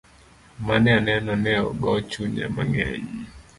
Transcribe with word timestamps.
Mane 0.65 0.89
aneno 0.97 1.33
ne 1.43 1.53
ogo 1.67 1.91
chunya 2.09 2.47
mang'eny. 2.55 3.09